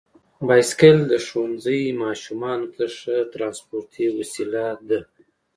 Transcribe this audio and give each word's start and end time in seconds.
بایسکل 0.47 0.97
د 1.11 1.13
ښوونځي 1.25 1.81
ماشومانو 2.03 2.67
ته 2.75 2.85
ښه 2.97 3.15
ترانسپورتي 3.33 4.05
وسیله 4.17 4.65
ده. 4.89 4.99